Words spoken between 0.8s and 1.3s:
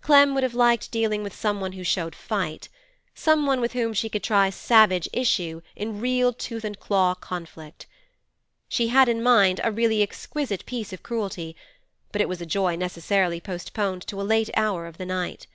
dealing